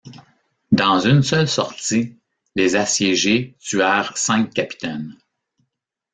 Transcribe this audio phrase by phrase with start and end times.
[0.71, 2.17] Dans une seule sortie
[2.55, 5.15] les assiégés tuèrent cinq capitaines.